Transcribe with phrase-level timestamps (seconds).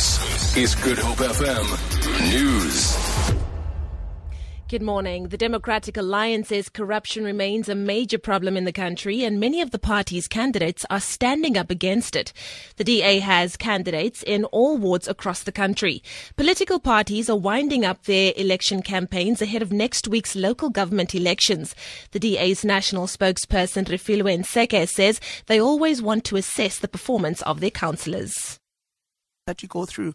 [0.00, 2.96] This is Good Hope FM News.
[4.66, 5.28] Good morning.
[5.28, 9.72] The Democratic Alliance says corruption remains a major problem in the country and many of
[9.72, 12.32] the party's candidates are standing up against it.
[12.76, 16.02] The DA has candidates in all wards across the country.
[16.34, 21.74] Political parties are winding up their election campaigns ahead of next week's local government elections.
[22.12, 27.60] The DA's national spokesperson Refiloe Ntsekhe says they always want to assess the performance of
[27.60, 28.59] their councillors.
[29.50, 30.14] That you go through.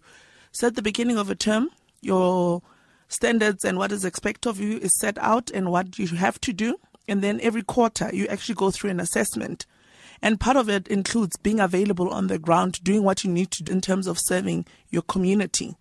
[0.54, 2.62] So at the beginning of a term, your
[3.09, 6.53] standards and what is expected of you is set out and what you have to
[6.53, 6.80] do.
[7.05, 9.66] And then every quarter, you actually go through an assessment.
[10.21, 13.63] And part of it includes being available on the ground, doing what you need to
[13.63, 15.76] do in terms of serving your community.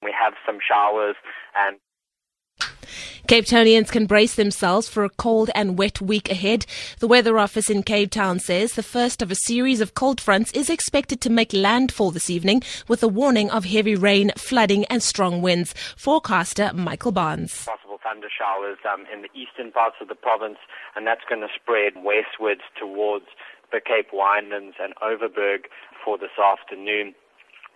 [0.00, 1.16] We have some showers
[1.56, 1.78] and
[3.32, 6.66] Cape Townians can brace themselves for a cold and wet week ahead.
[6.98, 10.52] The Weather Office in Cape Town says the first of a series of cold fronts
[10.52, 15.02] is expected to make landfall this evening with a warning of heavy rain, flooding and
[15.02, 15.74] strong winds.
[15.96, 17.64] Forecaster Michael Barnes.
[17.64, 20.58] Possible thunder showers um, in the eastern parts of the province
[20.94, 23.24] and that's going to spread westwards towards
[23.72, 25.72] the Cape Winelands and Overberg
[26.04, 27.14] for this afternoon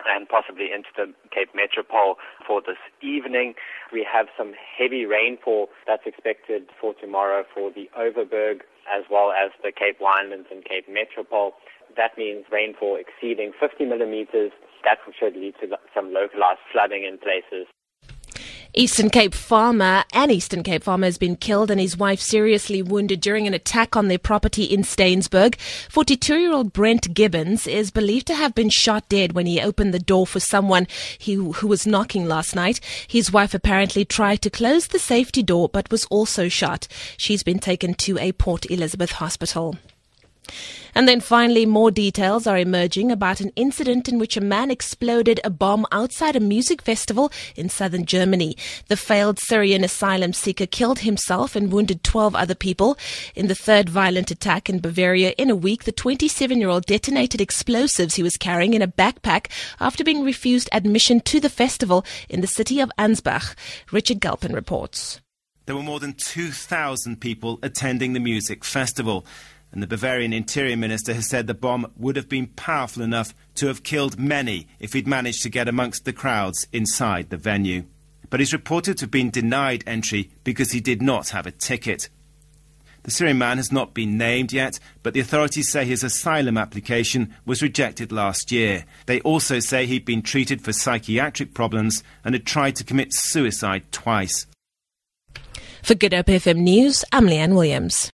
[0.04, 2.16] and possibly into the Cape Metropole
[2.46, 3.54] for this evening.
[3.92, 9.50] We have some heavy rainfall that's expected for tomorrow for the Overberg as well as
[9.62, 11.52] the Cape Winelands and Cape Metropole.
[11.96, 14.52] That means rainfall exceeding 50 millimeters.
[14.84, 17.66] That should lead to some localized flooding in places.
[18.78, 23.22] Eastern Cape farmer, an Eastern Cape farmer has been killed and his wife seriously wounded
[23.22, 25.54] during an attack on their property in Steynsburg.
[25.88, 30.26] 42-year-old Brent Gibbons is believed to have been shot dead when he opened the door
[30.26, 30.86] for someone
[31.24, 32.78] who, who was knocking last night.
[33.08, 36.86] His wife apparently tried to close the safety door but was also shot.
[37.16, 39.78] She's been taken to a Port Elizabeth hospital.
[40.94, 45.40] And then finally, more details are emerging about an incident in which a man exploded
[45.44, 48.56] a bomb outside a music festival in southern Germany.
[48.88, 52.96] The failed Syrian asylum seeker killed himself and wounded 12 other people.
[53.34, 57.42] In the third violent attack in Bavaria in a week, the 27 year old detonated
[57.42, 62.40] explosives he was carrying in a backpack after being refused admission to the festival in
[62.40, 63.54] the city of Ansbach.
[63.92, 65.20] Richard Galpin reports.
[65.66, 69.26] There were more than 2,000 people attending the music festival
[69.76, 73.66] and the Bavarian Interior Minister has said the bomb would have been powerful enough to
[73.66, 77.84] have killed many if he'd managed to get amongst the crowds inside the venue.
[78.30, 82.08] But he's reported to have been denied entry because he did not have a ticket.
[83.02, 87.34] The Syrian man has not been named yet, but the authorities say his asylum application
[87.44, 88.86] was rejected last year.
[89.04, 93.92] They also say he'd been treated for psychiatric problems and had tried to commit suicide
[93.92, 94.46] twice.
[95.82, 98.10] For Good Hope FM News, I'm Leanne Williams.